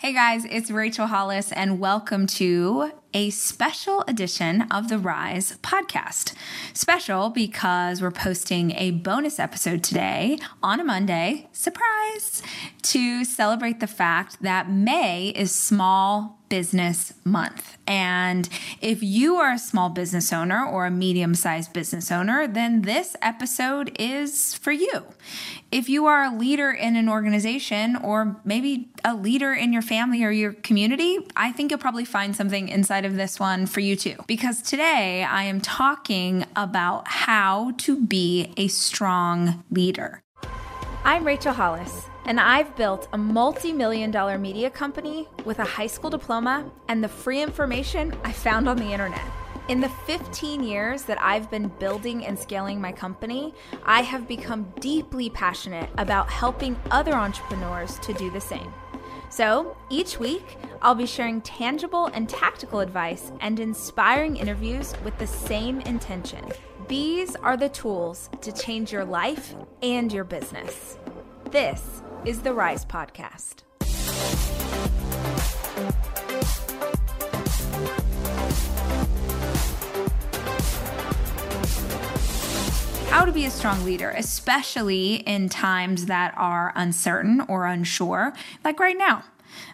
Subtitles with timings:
[0.00, 6.32] Hey guys, it's Rachel Hollis, and welcome to a special edition of the Rise podcast.
[6.72, 12.42] Special because we're posting a bonus episode today on a Monday, surprise,
[12.80, 17.78] to celebrate the fact that May is Small Business Month.
[17.86, 18.46] And
[18.82, 23.16] if you are a small business owner or a medium sized business owner, then this
[23.22, 25.06] episode is for you.
[25.72, 30.24] If you are a leader in an organization or maybe a leader in your family
[30.24, 33.96] or your community, I think you'll probably find something inside of this one for you
[33.96, 34.16] too.
[34.26, 40.22] Because today I am talking about how to be a strong leader.
[41.02, 45.86] I'm Rachel Hollis, and I've built a multi million dollar media company with a high
[45.86, 49.24] school diploma and the free information I found on the internet.
[49.68, 54.74] In the 15 years that I've been building and scaling my company, I have become
[54.78, 58.70] deeply passionate about helping other entrepreneurs to do the same.
[59.30, 65.26] So each week, I'll be sharing tangible and tactical advice and inspiring interviews with the
[65.26, 66.44] same intention
[66.90, 70.98] these are the tools to change your life and your business.
[71.52, 73.62] This is the Rise Podcast.
[83.08, 88.32] How to be a strong leader, especially in times that are uncertain or unsure,
[88.64, 89.22] like right now.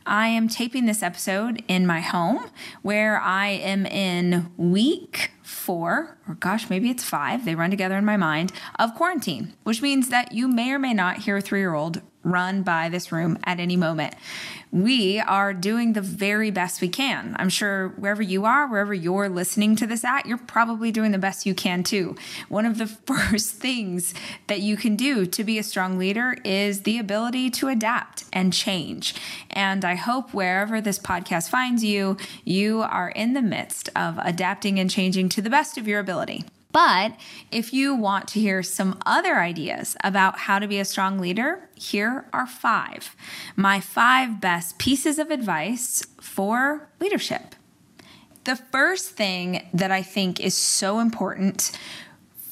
[0.05, 2.50] I am taping this episode in my home
[2.83, 8.05] where I am in week four, or gosh, maybe it's five, they run together in
[8.05, 11.61] my mind, of quarantine, which means that you may or may not hear a three
[11.61, 14.14] year old run by this room at any moment.
[14.72, 17.36] We are doing the very best we can.
[17.38, 21.19] I'm sure wherever you are, wherever you're listening to this at, you're probably doing the
[21.19, 22.16] best you can too.
[22.48, 24.12] One of the first things
[24.48, 28.52] that you can do to be a strong leader is the ability to adapt and
[28.52, 29.14] change.
[29.50, 34.80] And I hope wherever this podcast finds you, you are in the midst of adapting
[34.80, 36.44] and changing to the best of your ability.
[36.77, 37.12] But
[37.50, 41.70] if you want to hear some other ideas about how to be a strong leader,
[41.75, 43.16] here are five.
[43.56, 47.54] My five best pieces of advice for leadership.
[48.44, 51.72] The first thing that I think is so important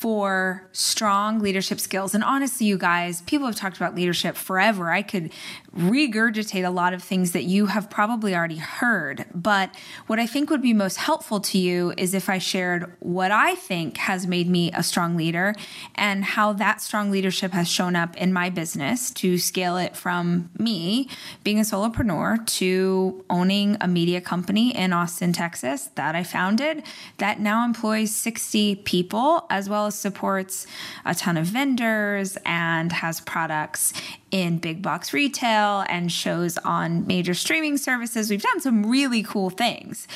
[0.05, 2.15] for strong leadership skills.
[2.15, 4.91] And honestly, you guys, people have talked about leadership forever.
[4.91, 5.33] I could
[5.77, 9.27] regurgitate a lot of things that you have probably already heard.
[9.35, 9.75] But
[10.07, 13.57] what I think would be most helpful to you is if I shared what I
[13.57, 15.55] think has made me a strong leader
[15.95, 20.51] and how that strong leadership has shown up in my business to scale it from
[20.59, 21.09] me
[21.43, 26.85] being a solopreneur to owning a media company in Austin, Texas that I founded
[27.19, 30.67] that now employs 60 people as well as supports
[31.05, 33.93] a ton of vendors and has products
[34.35, 38.29] in big box retail and shows on major streaming services.
[38.29, 40.09] We've done some really cool things.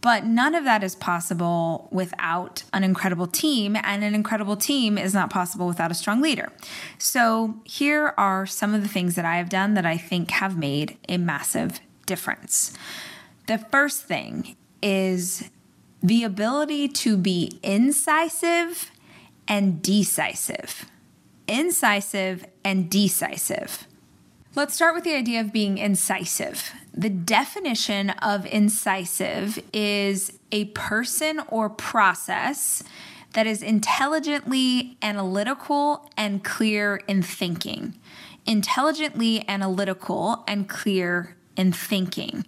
[0.00, 5.12] But none of that is possible without an incredible team, and an incredible team is
[5.12, 6.52] not possible without a strong leader.
[6.98, 10.56] So, here are some of the things that I have done that I think have
[10.56, 12.74] made a massive difference.
[13.48, 15.50] The first thing is
[16.00, 18.92] the ability to be incisive
[19.48, 20.88] and decisive
[21.46, 23.86] incisive, and decisive.
[24.54, 26.72] Let's start with the idea of being incisive.
[26.92, 32.84] The definition of incisive is a person or process
[33.32, 37.98] that is intelligently analytical and clear in thinking.
[38.46, 42.46] Intelligently analytical and clear in thinking.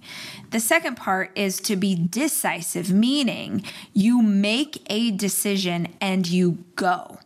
[0.51, 7.19] The second part is to be decisive, meaning you make a decision and you go.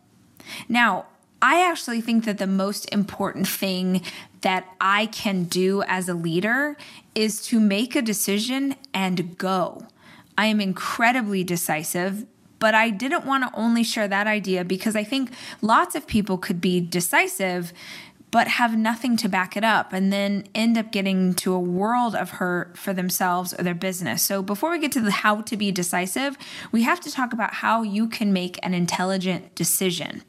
[0.67, 1.05] Now,
[1.41, 4.03] I actually think that the most important thing
[4.41, 6.77] that I can do as a leader
[7.15, 9.87] is to make a decision and go.
[10.37, 12.25] I am incredibly decisive,
[12.59, 15.31] but I didn't want to only share that idea because I think
[15.61, 17.73] lots of people could be decisive
[18.29, 22.15] but have nothing to back it up and then end up getting to a world
[22.15, 24.23] of hurt for themselves or their business.
[24.23, 26.37] So before we get to the how to be decisive,
[26.71, 30.23] we have to talk about how you can make an intelligent decision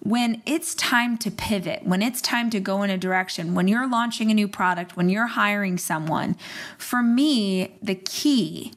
[0.00, 3.88] when it's time to pivot, when it's time to go in a direction, when you're
[3.88, 6.36] launching a new product, when you're hiring someone,
[6.76, 8.72] for me, the key,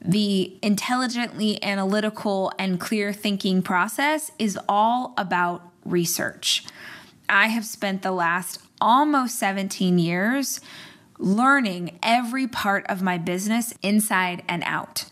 [0.00, 6.64] the intelligently analytical and clear thinking process is all about research.
[7.28, 10.60] I have spent the last almost 17 years
[11.18, 15.06] learning every part of my business inside and out.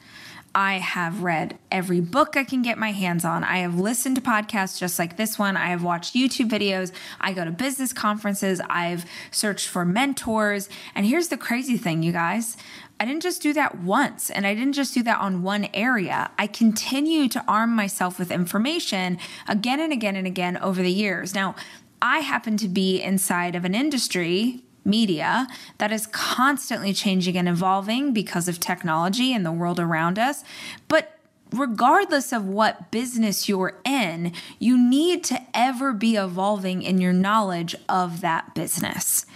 [0.57, 3.45] I have read every book I can get my hands on.
[3.45, 5.55] I have listened to podcasts just like this one.
[5.55, 6.93] I have watched YouTube videos.
[7.21, 8.63] I go to business conferences.
[8.71, 10.71] I've searched for mentors.
[10.95, 12.57] And here's the crazy thing, you guys.
[12.99, 16.31] I didn't just do that once and I didn't just do that on one area.
[16.39, 21.35] I continue to arm myself with information again and again and again over the years.
[21.35, 21.55] Now,
[22.01, 25.47] I happen to be inside of an industry media
[25.79, 30.45] that is constantly changing and evolving because of technology and the world around us.
[30.89, 31.19] But
[31.53, 37.75] regardless of what business you're in, you need to ever be evolving in your knowledge
[37.89, 39.27] of that business.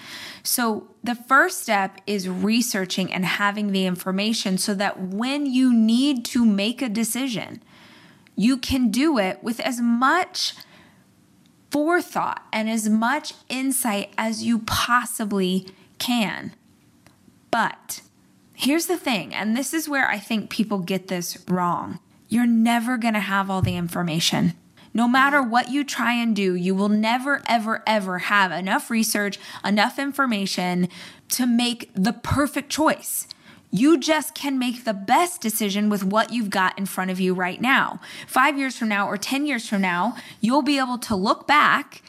[0.43, 6.25] So, the first step is researching and having the information so that when you need
[6.27, 7.63] to make a decision,
[8.37, 10.55] you can do it with as much
[11.71, 15.67] forethought and as much insight as you possibly
[15.99, 16.53] can.
[17.51, 18.03] But
[18.55, 21.99] here's the thing, and this is where I think people get this wrong
[22.31, 24.55] you're never going to have all the information.
[24.95, 29.39] No matter what you try and do, you will never, ever, ever have enough research,
[29.65, 30.89] enough information
[31.31, 33.27] to make the perfect choice.
[33.71, 37.35] You just can make the best decision with what you've got in front of you
[37.35, 38.01] right now.
[38.27, 42.03] Five years from now or 10 years from now, you'll be able to look back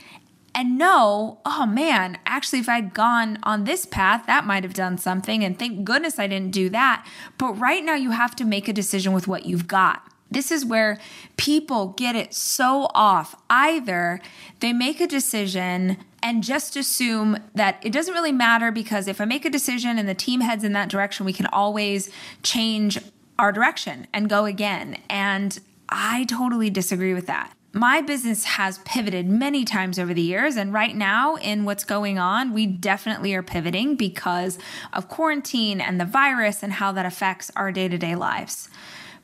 [0.53, 4.97] and know, oh man, actually, if I'd gone on this path, that might have done
[4.97, 5.43] something.
[5.43, 7.07] And thank goodness I didn't do that.
[7.37, 10.03] But right now, you have to make a decision with what you've got.
[10.29, 10.97] This is where
[11.35, 13.35] people get it so off.
[13.49, 14.21] Either
[14.61, 19.25] they make a decision and just assume that it doesn't really matter because if I
[19.25, 22.09] make a decision and the team heads in that direction, we can always
[22.43, 22.99] change
[23.39, 24.97] our direction and go again.
[25.09, 25.59] And
[25.89, 27.53] I totally disagree with that.
[27.73, 32.19] My business has pivoted many times over the years, and right now, in what's going
[32.19, 34.59] on, we definitely are pivoting because
[34.91, 38.67] of quarantine and the virus and how that affects our day to day lives.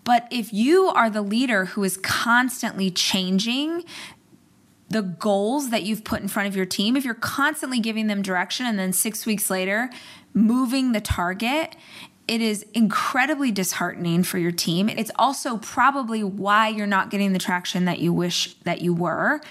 [0.05, 3.83] But if you are the leader who is constantly changing
[4.89, 8.21] the goals that you've put in front of your team, if you're constantly giving them
[8.21, 9.89] direction and then six weeks later
[10.33, 11.75] moving the target,
[12.27, 14.89] it is incredibly disheartening for your team.
[14.89, 19.41] It's also probably why you're not getting the traction that you wish that you were.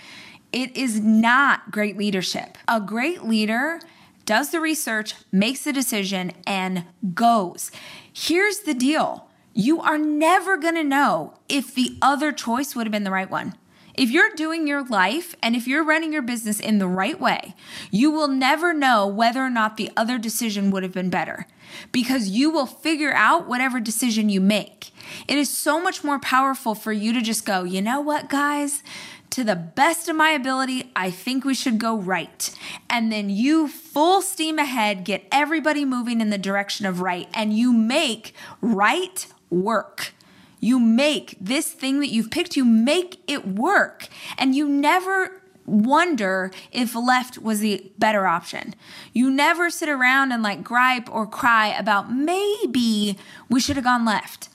[0.53, 2.57] It is not great leadership.
[2.69, 3.81] A great leader
[4.27, 6.85] does the research, makes the decision, and
[7.15, 7.71] goes.
[8.13, 13.05] Here's the deal you are never gonna know if the other choice would have been
[13.05, 13.55] the right one.
[13.97, 17.55] If you're doing your life and if you're running your business in the right way,
[17.91, 21.47] you will never know whether or not the other decision would have been better
[21.93, 24.91] because you will figure out whatever decision you make.
[25.27, 28.83] It is so much more powerful for you to just go, you know what, guys?
[29.31, 32.51] To the best of my ability, I think we should go right.
[32.89, 37.57] And then you full steam ahead, get everybody moving in the direction of right, and
[37.57, 40.13] you make right work.
[40.61, 44.09] You make this thing that you've picked, you make it work.
[44.39, 48.75] And you never wonder if left was the better option.
[49.13, 53.19] You never sit around and like gripe or cry about maybe
[53.51, 54.49] we should have gone left.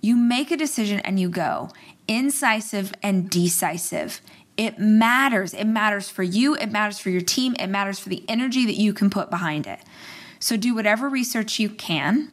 [0.00, 1.70] You make a decision and you go
[2.08, 4.20] incisive and decisive.
[4.56, 5.52] It matters.
[5.52, 8.76] It matters for you, it matters for your team, it matters for the energy that
[8.76, 9.80] you can put behind it.
[10.38, 12.32] So do whatever research you can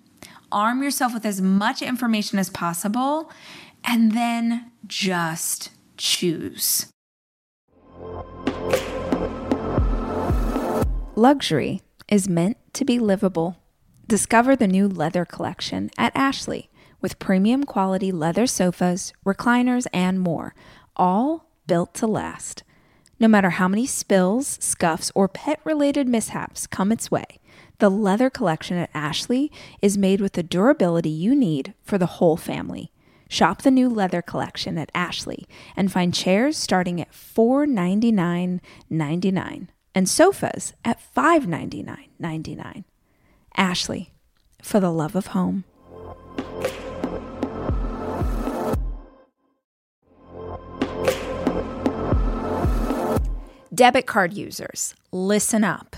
[0.54, 3.32] arm yourself with as much information as possible,
[3.84, 6.88] and then just choose.
[11.16, 13.58] Luxury is meant to be livable.
[14.08, 16.70] Discover the new leather collection at Ashley
[17.02, 20.56] with premium quality leather sofas, recliners, and more,
[20.96, 22.64] all built to last.
[23.20, 27.40] No matter how many spills, scuffs, or pet related mishaps come its way,
[27.84, 32.38] the leather collection at Ashley is made with the durability you need for the whole
[32.38, 32.94] family.
[33.28, 40.72] Shop the new leather collection at Ashley and find chairs starting at $499.99 and sofas
[40.86, 42.86] at $599.99.
[43.58, 44.14] Ashley,
[44.62, 45.66] for the love of home.
[53.74, 55.98] Debit card users, listen up.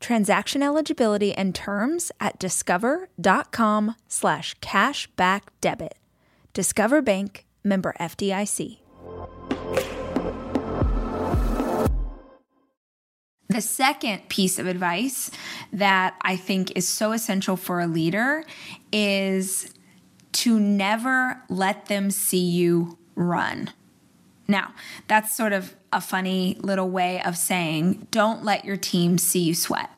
[0.00, 5.96] Transaction eligibility and terms at discover.com slash cashback debit.
[6.54, 8.78] Discover Bank, member FDIC.
[13.50, 15.30] The second piece of advice
[15.72, 18.44] that I think is so essential for a leader
[18.92, 19.72] is
[20.32, 23.70] to never let them see you run.
[24.46, 24.74] Now,
[25.08, 29.54] that's sort of a funny little way of saying don't let your team see you
[29.54, 29.90] sweat.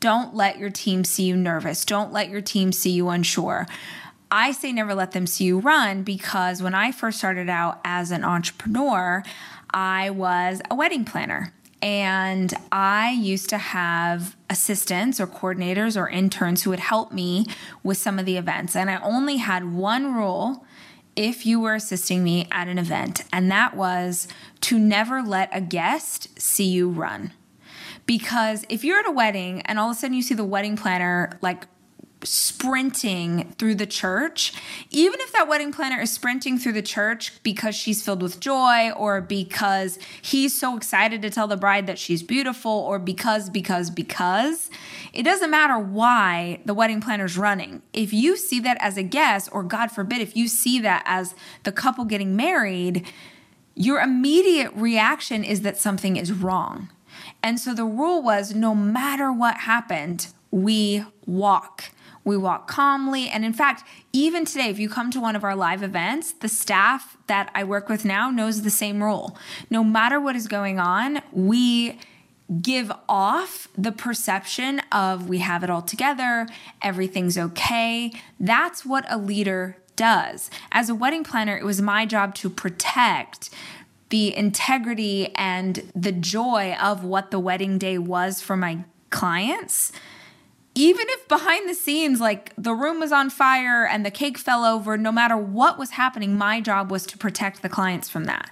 [0.00, 1.84] Don't let your team see you nervous.
[1.84, 3.66] Don't let your team see you unsure.
[4.30, 8.10] I say never let them see you run because when I first started out as
[8.10, 9.22] an entrepreneur,
[9.72, 11.52] I was a wedding planner.
[11.82, 17.46] And I used to have assistants or coordinators or interns who would help me
[17.82, 18.74] with some of the events.
[18.74, 20.64] And I only had one rule
[21.16, 24.28] if you were assisting me at an event, and that was
[24.60, 27.32] to never let a guest see you run.
[28.04, 30.76] Because if you're at a wedding and all of a sudden you see the wedding
[30.76, 31.66] planner like
[32.26, 34.52] sprinting through the church,
[34.90, 38.90] even if that wedding planner is sprinting through the church because she's filled with joy
[38.90, 43.90] or because he's so excited to tell the bride that she's beautiful or because, because,
[43.90, 44.70] because,
[45.12, 47.82] it doesn't matter why the wedding planner's running.
[47.92, 51.34] If you see that as a guest, or God forbid, if you see that as
[51.62, 53.06] the couple getting married,
[53.74, 56.88] your immediate reaction is that something is wrong.
[57.42, 61.90] And so the rule was no matter what happened, we walk.
[62.26, 63.28] We walk calmly.
[63.28, 66.48] And in fact, even today, if you come to one of our live events, the
[66.48, 69.38] staff that I work with now knows the same rule.
[69.70, 72.00] No matter what is going on, we
[72.60, 76.48] give off the perception of we have it all together,
[76.82, 78.10] everything's okay.
[78.40, 80.50] That's what a leader does.
[80.72, 83.50] As a wedding planner, it was my job to protect
[84.08, 89.92] the integrity and the joy of what the wedding day was for my clients
[90.76, 94.62] even if behind the scenes, like the room was on fire and the cake fell
[94.62, 98.50] over, no matter what was happening, my job was to protect the clients from that.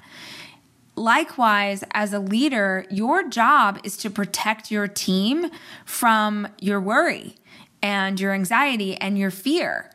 [0.97, 5.51] Likewise, as a leader, your job is to protect your team
[5.85, 7.37] from your worry
[7.83, 9.91] and your anxiety and your fear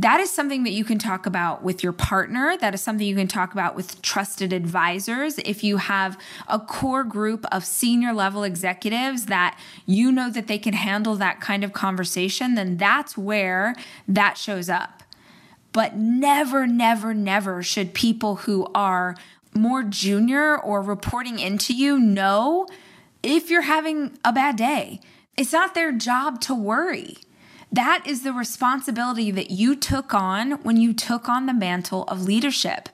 [0.00, 2.56] that is something that you can talk about with your partner.
[2.56, 5.36] That is something you can talk about with trusted advisors.
[5.44, 10.58] If you have a core group of senior level executives that you know that they
[10.58, 13.74] can handle that kind of conversation, then that's where
[14.08, 15.02] that shows up.
[15.72, 19.16] But never, never, never should people who are
[19.54, 22.66] more junior or reporting into you know
[23.22, 25.00] if you're having a bad day.
[25.36, 27.18] It's not their job to worry.
[27.72, 32.22] That is the responsibility that you took on when you took on the mantle of
[32.22, 32.88] leadership.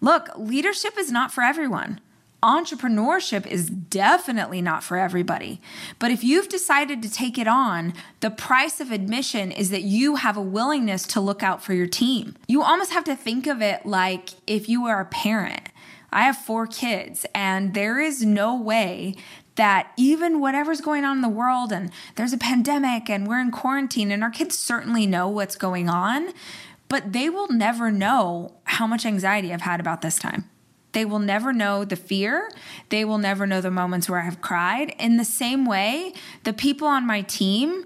[0.00, 2.00] Look, leadership is not for everyone.
[2.42, 5.60] Entrepreneurship is definitely not for everybody.
[6.00, 10.16] But if you've decided to take it on, the price of admission is that you
[10.16, 12.34] have a willingness to look out for your team.
[12.48, 15.68] You almost have to think of it like if you were a parent.
[16.12, 19.14] I have four kids, and there is no way
[19.56, 23.50] that even whatever's going on in the world and there's a pandemic and we're in
[23.50, 26.32] quarantine and our kids certainly know what's going on,
[26.88, 30.48] but they will never know how much anxiety I've had about this time.
[30.92, 32.50] They will never know the fear.
[32.90, 34.94] They will never know the moments where I have cried.
[34.98, 36.12] In the same way,
[36.44, 37.84] the people on my team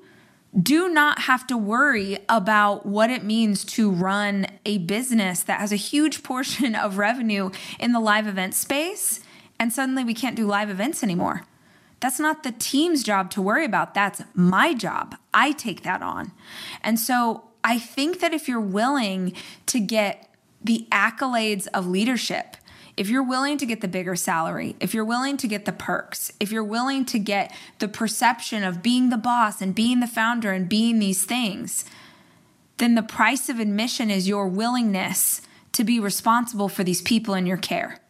[0.60, 5.72] do not have to worry about what it means to run a business that has
[5.72, 9.20] a huge portion of revenue in the live event space.
[9.58, 11.42] And suddenly we can't do live events anymore.
[12.00, 13.94] That's not the team's job to worry about.
[13.94, 15.16] That's my job.
[15.32, 16.32] I take that on.
[16.82, 19.32] And so I think that if you're willing
[19.66, 20.30] to get
[20.62, 22.56] the accolades of leadership,
[22.96, 26.32] if you're willing to get the bigger salary, if you're willing to get the perks,
[26.40, 30.52] if you're willing to get the perception of being the boss and being the founder
[30.52, 31.84] and being these things,
[32.78, 37.46] then the price of admission is your willingness to be responsible for these people in
[37.46, 38.00] your care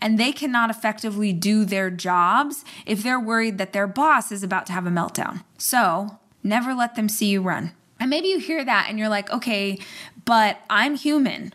[0.00, 4.66] and they cannot effectively do their jobs if they're worried that their boss is about
[4.66, 5.44] to have a meltdown.
[5.58, 7.72] So, never let them see you run.
[8.00, 9.78] And maybe you hear that and you're like, okay,
[10.24, 11.52] but I'm human.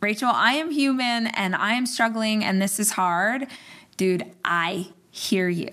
[0.00, 3.46] Rachel, I am human and I am struggling and this is hard.
[3.96, 5.70] Dude, I hear you.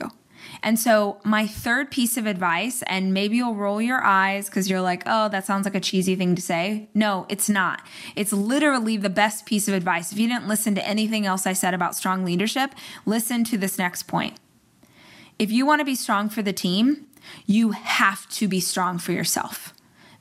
[0.63, 4.81] And so, my third piece of advice, and maybe you'll roll your eyes because you're
[4.81, 6.89] like, oh, that sounds like a cheesy thing to say.
[6.93, 7.81] No, it's not.
[8.15, 10.11] It's literally the best piece of advice.
[10.11, 12.71] If you didn't listen to anything else I said about strong leadership,
[13.05, 14.37] listen to this next point.
[15.39, 17.05] If you want to be strong for the team,
[17.45, 19.73] you have to be strong for yourself,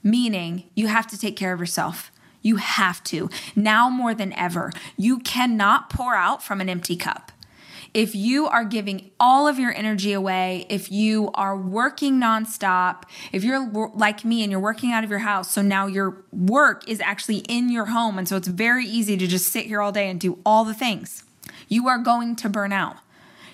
[0.02, 2.10] meaning you have to take care of yourself.
[2.42, 3.30] You have to.
[3.56, 7.32] Now more than ever, you cannot pour out from an empty cup.
[7.96, 13.42] If you are giving all of your energy away, if you are working nonstop, if
[13.42, 17.00] you're like me and you're working out of your house, so now your work is
[17.00, 20.10] actually in your home, and so it's very easy to just sit here all day
[20.10, 21.24] and do all the things,
[21.68, 22.96] you are going to burn out.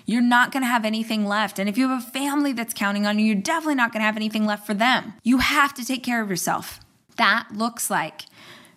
[0.07, 1.61] You're not going to have anything left.
[1.61, 4.07] And if you have a family that's counting on you, you're definitely not going to
[4.07, 5.13] have anything left for them.
[5.23, 6.81] You have to take care of yourself.
[7.17, 8.23] That looks like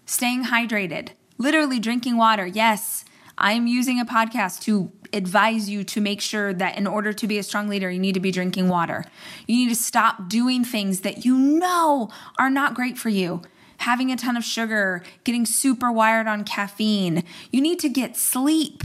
[0.05, 2.45] staying hydrated, literally drinking water.
[2.45, 3.04] Yes,
[3.37, 7.27] I am using a podcast to advise you to make sure that in order to
[7.27, 9.05] be a strong leader, you need to be drinking water.
[9.47, 13.41] You need to stop doing things that you know are not great for you.
[13.79, 17.23] Having a ton of sugar, getting super wired on caffeine.
[17.51, 18.83] You need to get sleep.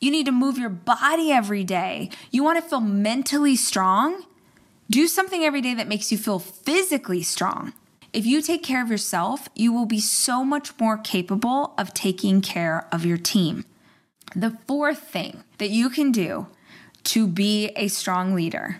[0.00, 2.10] You need to move your body every day.
[2.32, 4.24] You want to feel mentally strong?
[4.90, 7.72] Do something every day that makes you feel physically strong.
[8.12, 12.42] If you take care of yourself, you will be so much more capable of taking
[12.42, 13.64] care of your team.
[14.34, 16.46] The fourth thing that you can do
[17.04, 18.78] to be a strong leader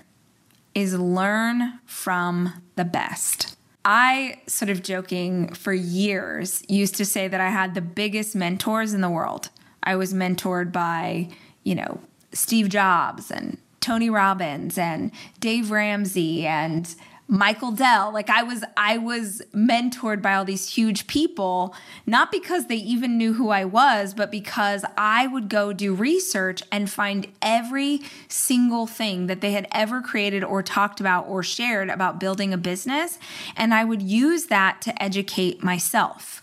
[0.74, 3.56] is learn from the best.
[3.84, 8.94] I, sort of joking for years, used to say that I had the biggest mentors
[8.94, 9.50] in the world.
[9.82, 11.28] I was mentored by,
[11.64, 12.00] you know,
[12.32, 16.94] Steve Jobs and Tony Robbins and Dave Ramsey and
[17.28, 18.12] Michael Dell.
[18.12, 21.74] Like I was I was mentored by all these huge people,
[22.04, 26.62] not because they even knew who I was, but because I would go do research
[26.70, 31.88] and find every single thing that they had ever created or talked about or shared
[31.88, 33.18] about building a business,
[33.56, 36.42] and I would use that to educate myself.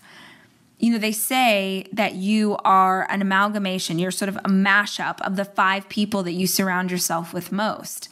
[0.80, 5.36] You know, they say that you are an amalgamation, you're sort of a mashup of
[5.36, 8.08] the five people that you surround yourself with most.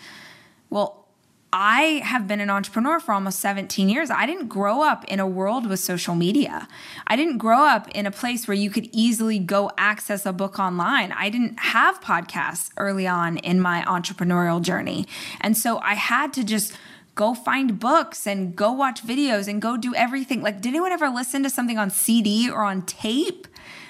[0.68, 1.07] Well,
[1.52, 4.10] I have been an entrepreneur for almost 17 years.
[4.10, 6.68] I didn't grow up in a world with social media.
[7.06, 10.58] I didn't grow up in a place where you could easily go access a book
[10.58, 11.10] online.
[11.12, 15.06] I didn't have podcasts early on in my entrepreneurial journey.
[15.40, 16.74] And so I had to just
[17.14, 20.42] go find books and go watch videos and go do everything.
[20.42, 23.48] Like, did anyone ever listen to something on CD or on tape?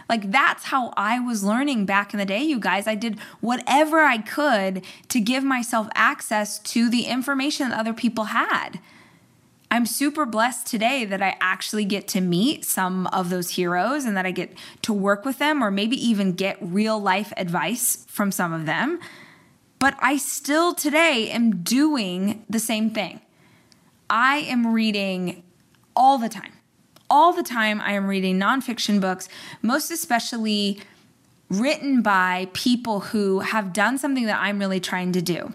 [0.08, 2.86] Like that's how I was learning back in the day, you guys.
[2.86, 8.24] I did whatever I could to give myself access to the information that other people
[8.24, 8.80] had.
[9.70, 14.16] I'm super blessed today that I actually get to meet some of those heroes and
[14.16, 18.32] that I get to work with them or maybe even get real life advice from
[18.32, 18.98] some of them.
[19.78, 23.20] But I still today am doing the same thing.
[24.08, 25.42] I am reading
[25.94, 26.57] all the time
[27.10, 29.28] all the time I am reading nonfiction books,
[29.62, 30.80] most especially
[31.50, 35.52] written by people who have done something that I'm really trying to do.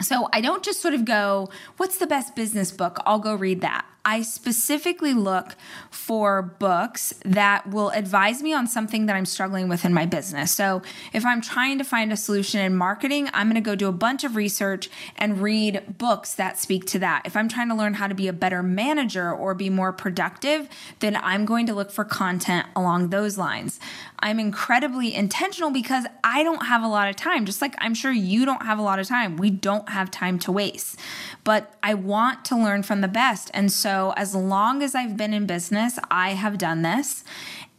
[0.00, 2.98] So I don't just sort of go, what's the best business book?
[3.04, 3.84] I'll go read that.
[4.04, 5.56] I specifically look
[5.90, 10.52] for books that will advise me on something that I'm struggling with in my business.
[10.52, 10.82] So,
[11.12, 13.92] if I'm trying to find a solution in marketing, I'm going to go do a
[13.92, 17.22] bunch of research and read books that speak to that.
[17.24, 20.68] If I'm trying to learn how to be a better manager or be more productive,
[21.00, 23.78] then I'm going to look for content along those lines.
[24.22, 28.12] I'm incredibly intentional because I don't have a lot of time, just like I'm sure
[28.12, 29.36] you don't have a lot of time.
[29.36, 30.98] We don't have time to waste.
[31.42, 33.50] But I want to learn from the best.
[33.54, 37.24] And so, so, as long as I've been in business, I have done this.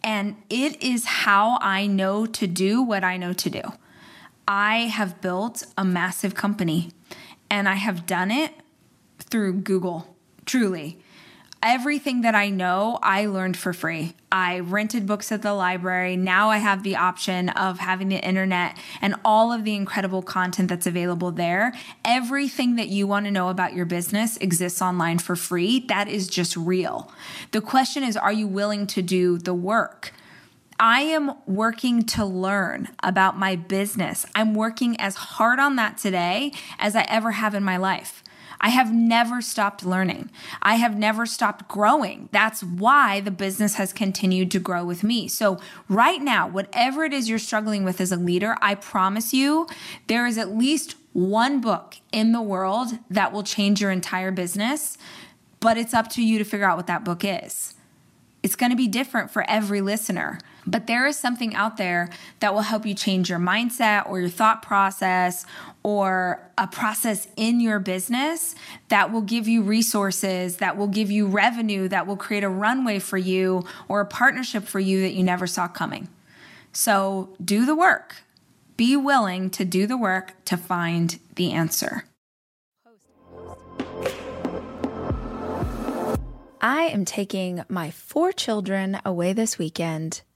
[0.04, 3.62] And it is how I know to do what I know to do.
[4.45, 6.91] I have built a massive company
[7.50, 8.52] and I have done it
[9.19, 11.00] through Google, truly
[11.63, 14.13] everything that I know, I learned for free.
[14.32, 16.17] I rented books at the library.
[16.17, 20.69] Now I have the option of having the internet and all of the incredible content
[20.69, 21.74] that's available there.
[22.04, 25.82] Everything that you want to know about your business exists online for free.
[25.88, 27.12] That is just real.
[27.52, 30.13] The question is, are you willing to do the work?
[30.80, 34.26] I am working to learn about my business.
[34.34, 38.24] I'm working as hard on that today as I ever have in my life.
[38.62, 40.30] I have never stopped learning.
[40.62, 42.30] I have never stopped growing.
[42.32, 45.28] That's why the business has continued to grow with me.
[45.28, 49.67] So, right now, whatever it is you're struggling with as a leader, I promise you,
[50.06, 54.97] there is at least one book in the world that will change your entire business,
[55.60, 57.74] but it's up to you to figure out what that book is.
[58.43, 62.54] It's going to be different for every listener, but there is something out there that
[62.54, 65.45] will help you change your mindset or your thought process
[65.84, 68.56] or a process in your business
[68.89, 73.00] that will give you resources, that will give you revenue, that will create a runway
[73.00, 76.08] for you or a partnership for you that you never saw coming.
[76.74, 78.17] So do the work.
[78.78, 82.06] Be willing to do the work to find the answer.
[86.63, 90.21] I am taking my four children away this weekend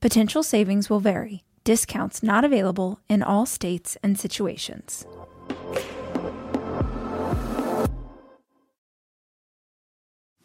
[0.00, 1.44] Potential savings will vary.
[1.62, 5.04] Discounts not available in all states and situations.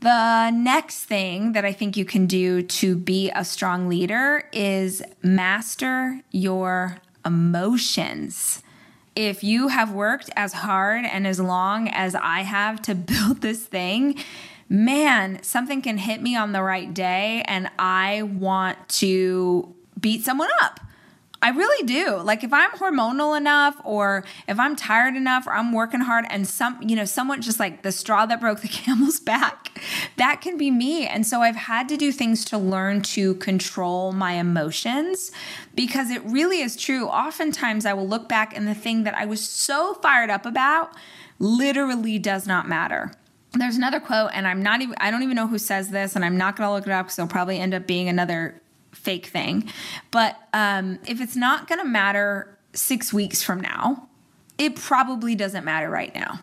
[0.02, 5.02] The next thing that I think you can do to be a strong leader is
[5.24, 8.62] master your emotions.
[9.16, 13.66] If you have worked as hard and as long as I have to build this
[13.66, 14.22] thing,
[14.70, 20.50] man, something can hit me on the right day and I want to beat someone
[20.62, 20.80] up.
[21.42, 22.18] I really do.
[22.18, 26.48] Like if I'm hormonal enough or if I'm tired enough or I'm working hard and
[26.48, 29.80] some, you know, someone just like the straw that broke the camel's back,
[30.18, 31.06] that can be me.
[31.06, 35.32] And so I've had to do things to learn to control my emotions
[35.76, 37.06] because it really is true.
[37.08, 40.96] Oftentimes I will look back and the thing that I was so fired up about
[41.38, 43.12] literally does not matter
[43.62, 46.26] there's another quote, and I'm not even, I don't even know who says this, and
[46.26, 49.28] I'm not going to look it up because it'll probably end up being another fake
[49.28, 49.72] thing.
[50.12, 54.10] But um, if it's not going to matter six weeks from now,
[54.58, 56.40] it probably doesn't matter right now.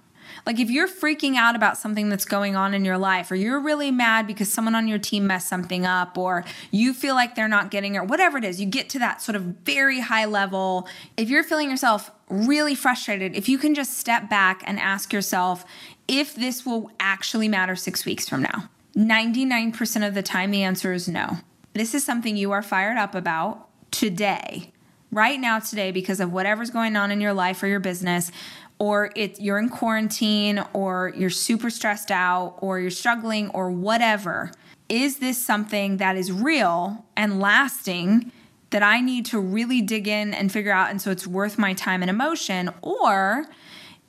[0.47, 3.61] Like if you're freaking out about something that's going on in your life, or you're
[3.61, 7.49] really mad because someone on your team messed something up, or you feel like they're
[7.49, 10.89] not getting it, whatever it is, you get to that sort of very high level.
[11.17, 15.65] If you're feeling yourself really frustrated, if you can just step back and ask yourself
[16.09, 18.69] if this will actually matter six weeks from now.
[18.97, 21.39] 99% of the time, the answer is no.
[21.75, 24.73] This is something you are fired up about today,
[25.11, 28.31] right now, today, because of whatever's going on in your life or your business,
[28.79, 34.51] or it, you're in quarantine, or you're super stressed out, or you're struggling, or whatever.
[34.89, 38.33] Is this something that is real and lasting
[38.71, 40.91] that I need to really dig in and figure out?
[40.91, 42.71] And so it's worth my time and emotion?
[42.83, 43.47] Or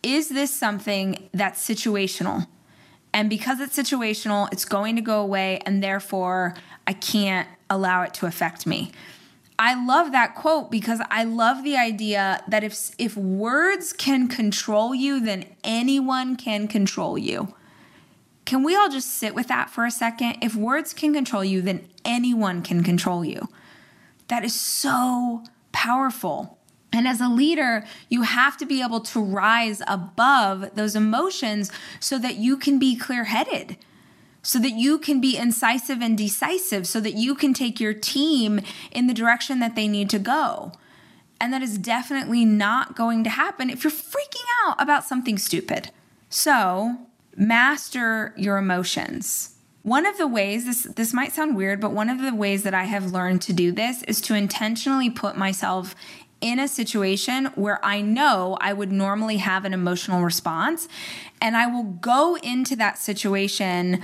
[0.03, 2.47] is this something that's situational?
[3.13, 8.13] And because it's situational, it's going to go away, and therefore I can't allow it
[8.15, 8.91] to affect me.
[9.57, 14.93] I love that quote because I love the idea that if if words can control
[14.95, 17.53] you, then anyone can control you.
[18.45, 20.37] Can we all just sit with that for a second?
[20.41, 23.47] If words can control you, then anyone can control you.
[24.27, 26.57] That is so powerful.
[26.93, 32.19] And as a leader, you have to be able to rise above those emotions so
[32.19, 33.77] that you can be clear headed,
[34.43, 38.61] so that you can be incisive and decisive, so that you can take your team
[38.91, 40.71] in the direction that they need to go.
[41.41, 45.89] And that is definitely not going to happen if you're freaking out about something stupid.
[46.29, 46.97] So,
[47.35, 49.55] master your emotions.
[49.81, 52.73] One of the ways this this might sound weird, but one of the ways that
[52.73, 55.95] I have learned to do this is to intentionally put myself
[56.43, 60.89] in a situation where I know I would normally have an emotional response
[61.39, 64.03] and I will go into that situation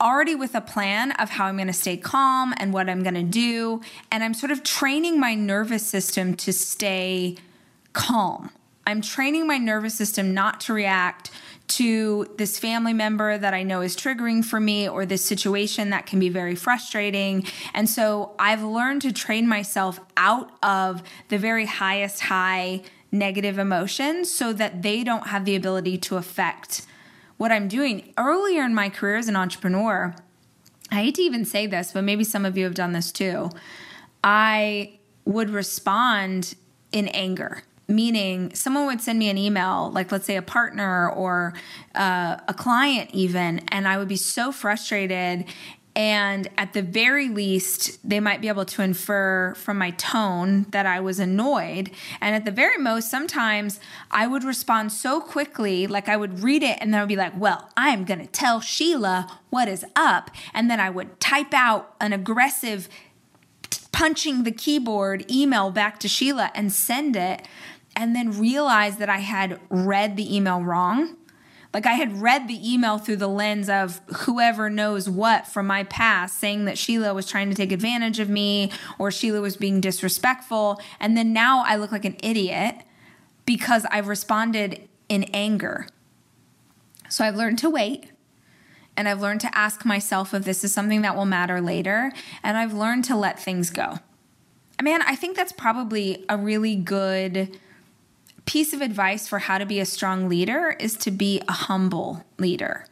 [0.00, 3.14] already with a plan of how I'm going to stay calm and what I'm going
[3.14, 7.36] to do and I'm sort of training my nervous system to stay
[7.92, 8.50] calm.
[8.84, 11.30] I'm training my nervous system not to react
[11.70, 16.06] to this family member that I know is triggering for me or this situation that
[16.06, 17.46] can be very frustrating.
[17.74, 24.30] And so I've learned to train myself out of the very highest high negative emotions
[24.30, 26.86] so that they don't have the ability to affect
[27.36, 28.12] what I'm doing.
[28.18, 30.14] Earlier in my career as an entrepreneur,
[30.90, 33.50] I hate to even say this, but maybe some of you have done this too.
[34.22, 36.54] I would respond
[36.92, 41.52] in anger meaning someone would send me an email like let's say a partner or
[41.94, 45.44] uh, a client even and i would be so frustrated.
[45.96, 50.86] And at the very least they might be able to infer from my tone that
[50.86, 51.90] i was annoyed.
[52.20, 56.62] And at the very most sometimes i would respond so quickly like i would read
[56.62, 59.68] it and then i would be like well i am going to tell sheila what
[59.68, 60.30] is up.
[60.54, 62.88] And then i would type out an aggressive
[63.92, 67.46] punching the keyboard email back to sheila and send it
[67.96, 71.16] and then realized that I had read the email wrong.
[71.72, 75.84] Like I had read the email through the lens of whoever knows what from my
[75.84, 79.80] past, saying that Sheila was trying to take advantage of me or Sheila was being
[79.80, 80.80] disrespectful.
[80.98, 82.76] And then now I look like an idiot
[83.46, 85.86] because I've responded in anger.
[87.08, 88.10] So I've learned to wait
[88.96, 92.12] and I've learned to ask myself if this is something that will matter later.
[92.42, 93.98] And I've learned to let things go.
[94.82, 97.58] Man, I think that's probably a really good
[98.50, 102.24] piece of advice for how to be a strong leader is to be a humble
[102.36, 102.84] leader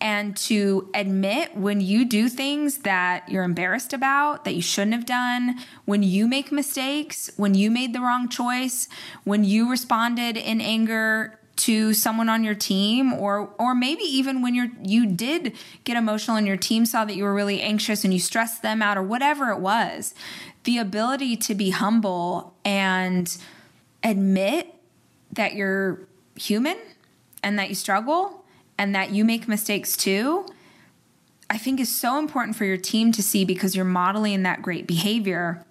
[0.00, 5.06] and to admit when you do things that you're embarrassed about, that you shouldn't have
[5.06, 8.88] done, when you make mistakes, when you made the wrong choice,
[9.22, 14.56] when you responded in anger to someone on your team or or maybe even when
[14.56, 15.52] you're you did
[15.84, 18.82] get emotional and your team saw that you were really anxious and you stressed them
[18.82, 20.12] out or whatever it was.
[20.64, 23.36] The ability to be humble and
[24.02, 24.74] admit
[25.32, 26.78] that you're human
[27.42, 28.44] and that you struggle
[28.76, 30.46] and that you make mistakes too,
[31.50, 34.86] I think is so important for your team to see because you're modeling that great
[34.86, 35.64] behavior.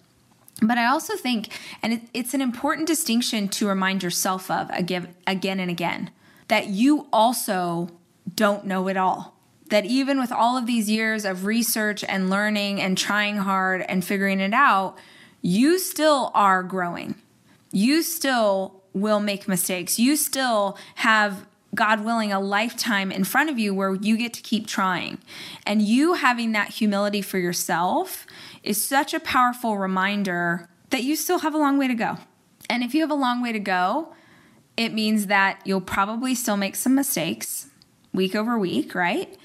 [0.61, 1.49] But I also think,
[1.83, 6.09] and it, it's an important distinction to remind yourself of again, again and again,
[6.47, 7.89] that you also
[8.35, 9.35] don't know it all.
[9.69, 14.03] That even with all of these years of research and learning and trying hard and
[14.03, 14.97] figuring it out,
[15.41, 17.15] you still are growing.
[17.71, 19.99] You still will make mistakes.
[19.99, 24.41] You still have God willing, a lifetime in front of you where you get to
[24.41, 25.19] keep trying.
[25.65, 28.25] And you having that humility for yourself
[28.63, 32.17] is such a powerful reminder that you still have a long way to go.
[32.69, 34.13] And if you have a long way to go,
[34.75, 37.69] it means that you'll probably still make some mistakes
[38.13, 39.37] week over week, right?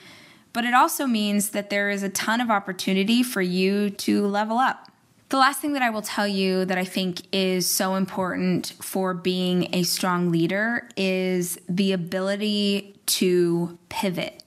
[0.52, 4.58] But it also means that there is a ton of opportunity for you to level
[4.58, 4.91] up.
[5.32, 9.14] The last thing that I will tell you that I think is so important for
[9.14, 14.42] being a strong leader is the ability to pivot.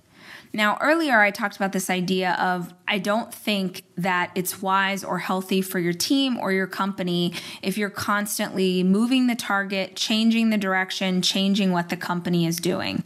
[0.54, 5.18] Now, earlier I talked about this idea of I don't think that it's wise or
[5.18, 10.58] healthy for your team or your company if you're constantly moving the target, changing the
[10.60, 13.04] direction, changing what the company is doing.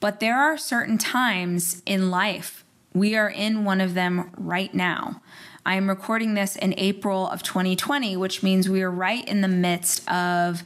[0.00, 5.20] But there are certain times in life, we are in one of them right now,
[5.64, 9.48] I am recording this in April of 2020, which means we are right in the
[9.48, 10.62] midst of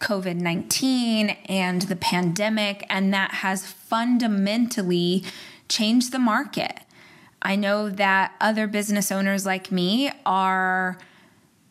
[0.00, 5.24] COVID 19 and the pandemic, and that has fundamentally
[5.68, 6.80] changed the market.
[7.42, 10.98] I know that other business owners like me are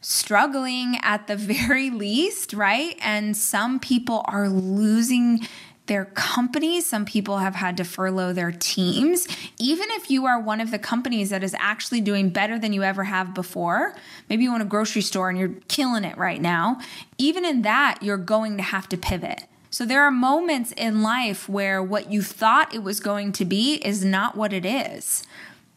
[0.01, 2.95] struggling at the very least, right?
[3.01, 5.47] And some people are losing
[5.87, 6.85] their companies.
[6.85, 9.27] Some people have had to furlough their teams.
[9.57, 12.83] Even if you are one of the companies that is actually doing better than you
[12.83, 13.95] ever have before,
[14.29, 16.79] maybe you own a grocery store and you're killing it right now,
[17.17, 19.43] even in that, you're going to have to pivot.
[19.69, 23.75] So there are moments in life where what you thought it was going to be
[23.75, 25.23] is not what it is.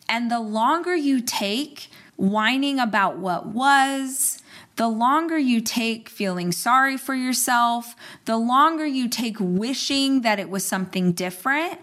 [0.09, 4.43] And the longer you take whining about what was,
[4.77, 10.49] the longer you take feeling sorry for yourself, the longer you take wishing that it
[10.49, 11.79] was something different,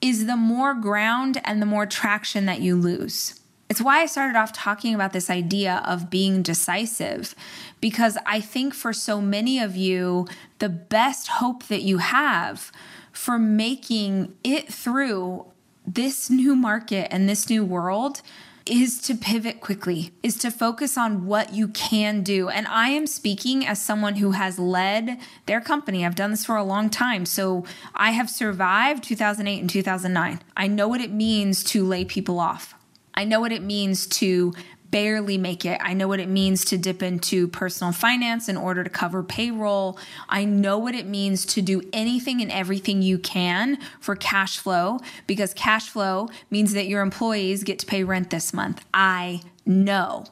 [0.00, 3.40] is the more ground and the more traction that you lose.
[3.70, 7.34] It's why I started off talking about this idea of being decisive,
[7.80, 12.70] because I think for so many of you, the best hope that you have
[13.10, 15.46] for making it through
[15.86, 18.20] this new market and this new world
[18.66, 22.48] is to pivot quickly, is to focus on what you can do.
[22.48, 26.04] And I am speaking as someone who has led their company.
[26.04, 27.26] I've done this for a long time.
[27.26, 30.40] So I have survived 2008 and 2009.
[30.56, 32.74] I know what it means to lay people off.
[33.14, 34.54] I know what it means to
[34.94, 35.80] barely make it.
[35.82, 39.98] I know what it means to dip into personal finance in order to cover payroll.
[40.28, 45.00] I know what it means to do anything and everything you can for cash flow
[45.26, 48.84] because cash flow means that your employees get to pay rent this month.
[48.94, 50.26] I know.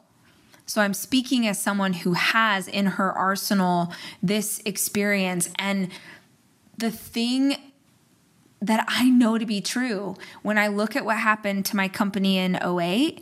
[0.65, 5.89] So I'm speaking as someone who has in her arsenal this experience and
[6.77, 7.57] the thing
[8.61, 12.37] that I know to be true when I look at what happened to my company
[12.37, 13.21] in 08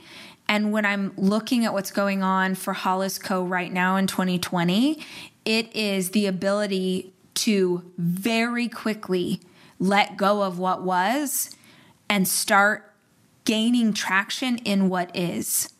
[0.51, 4.99] and when I'm looking at what's going on for Hollis Co right now in 2020,
[5.45, 9.39] it is the ability to very quickly
[9.79, 11.55] let go of what was
[12.09, 12.93] and start
[13.45, 15.71] gaining traction in what is.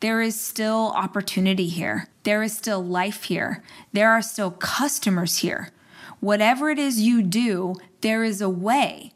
[0.00, 2.08] There is still opportunity here.
[2.24, 3.62] There is still life here.
[3.92, 5.70] There are still customers here.
[6.18, 9.12] Whatever it is you do, there is a way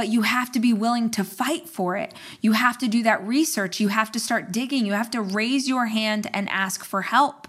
[0.00, 2.14] but you have to be willing to fight for it.
[2.40, 3.80] You have to do that research.
[3.80, 4.86] You have to start digging.
[4.86, 7.46] You have to raise your hand and ask for help.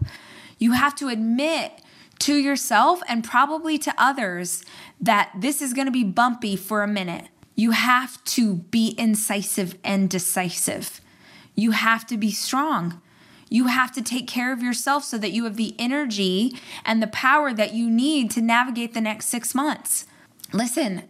[0.58, 1.82] You have to admit
[2.20, 4.66] to yourself and probably to others
[5.00, 7.30] that this is going to be bumpy for a minute.
[7.56, 11.00] You have to be incisive and decisive.
[11.56, 13.02] You have to be strong.
[13.48, 17.08] You have to take care of yourself so that you have the energy and the
[17.08, 20.06] power that you need to navigate the next six months.
[20.52, 21.04] Listen,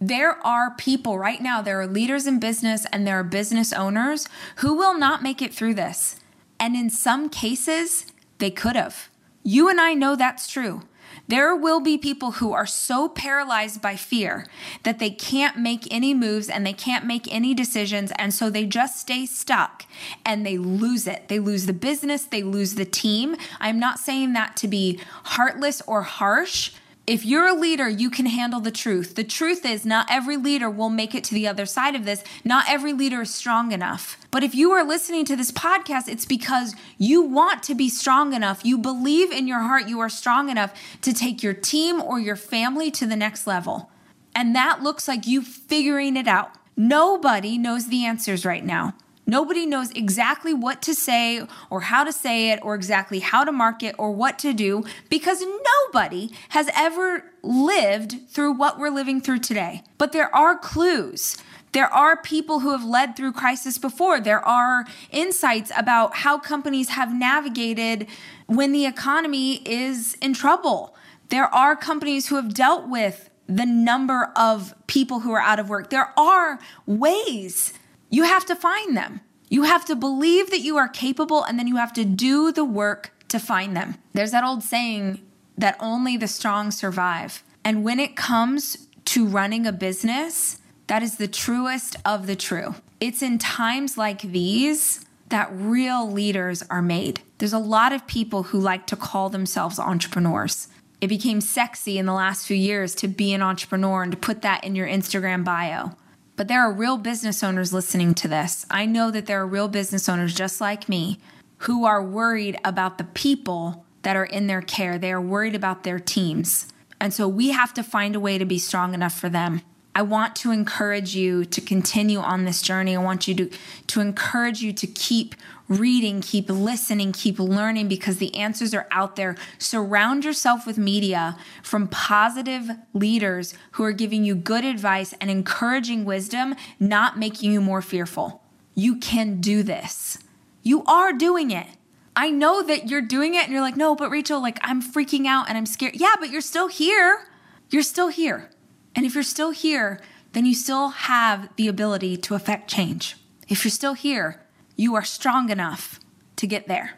[0.00, 4.28] there are people right now, there are leaders in business and there are business owners
[4.56, 6.16] who will not make it through this.
[6.60, 8.06] And in some cases,
[8.38, 9.08] they could have.
[9.42, 10.82] You and I know that's true.
[11.26, 14.46] There will be people who are so paralyzed by fear
[14.82, 18.12] that they can't make any moves and they can't make any decisions.
[18.18, 19.84] And so they just stay stuck
[20.24, 21.28] and they lose it.
[21.28, 23.36] They lose the business, they lose the team.
[23.60, 26.72] I'm not saying that to be heartless or harsh
[27.08, 29.14] if you're a leader, you can handle the truth.
[29.14, 32.22] The truth is, not every leader will make it to the other side of this.
[32.44, 34.18] Not every leader is strong enough.
[34.30, 38.34] But if you are listening to this podcast, it's because you want to be strong
[38.34, 38.62] enough.
[38.62, 42.36] You believe in your heart you are strong enough to take your team or your
[42.36, 43.90] family to the next level.
[44.34, 46.50] And that looks like you figuring it out.
[46.76, 48.92] Nobody knows the answers right now.
[49.28, 53.52] Nobody knows exactly what to say or how to say it or exactly how to
[53.52, 55.44] market or what to do because
[55.84, 59.82] nobody has ever lived through what we're living through today.
[59.98, 61.36] But there are clues.
[61.72, 64.18] There are people who have led through crisis before.
[64.18, 68.06] There are insights about how companies have navigated
[68.46, 70.96] when the economy is in trouble.
[71.28, 75.68] There are companies who have dealt with the number of people who are out of
[75.68, 75.90] work.
[75.90, 77.74] There are ways
[78.10, 79.20] you have to find them.
[79.48, 82.64] You have to believe that you are capable and then you have to do the
[82.64, 83.96] work to find them.
[84.12, 85.20] There's that old saying
[85.56, 87.42] that only the strong survive.
[87.64, 92.74] And when it comes to running a business, that is the truest of the true.
[93.00, 97.20] It's in times like these that real leaders are made.
[97.38, 100.68] There's a lot of people who like to call themselves entrepreneurs.
[101.00, 104.42] It became sexy in the last few years to be an entrepreneur and to put
[104.42, 105.92] that in your Instagram bio.
[106.38, 108.64] But there are real business owners listening to this.
[108.70, 111.18] I know that there are real business owners just like me
[111.62, 114.98] who are worried about the people that are in their care.
[114.98, 116.72] They are worried about their teams.
[117.00, 119.62] And so we have to find a way to be strong enough for them.
[119.94, 122.94] I want to encourage you to continue on this journey.
[122.94, 123.50] I want you to,
[123.88, 125.34] to encourage you to keep
[125.68, 129.36] reading, keep listening, keep learning because the answers are out there.
[129.58, 136.04] Surround yourself with media from positive leaders who are giving you good advice and encouraging
[136.04, 138.42] wisdom, not making you more fearful.
[138.74, 140.18] You can do this.
[140.62, 141.66] You are doing it.
[142.14, 145.26] I know that you're doing it and you're like, no, but Rachel, like, I'm freaking
[145.26, 145.96] out and I'm scared.
[145.96, 147.28] Yeah, but you're still here.
[147.70, 148.50] You're still here.
[148.94, 150.00] And if you're still here,
[150.32, 153.16] then you still have the ability to affect change.
[153.48, 154.44] If you're still here,
[154.76, 156.00] you are strong enough
[156.36, 156.97] to get there.